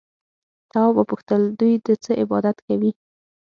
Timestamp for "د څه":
1.87-2.11